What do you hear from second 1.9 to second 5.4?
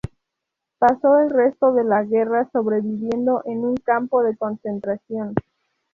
guerra sobreviviendo en un campo de concentración.